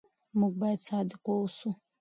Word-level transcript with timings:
موږ 0.39 0.53
باید 0.61 0.79
صادق 0.87 1.19
واوسو. 1.27 1.69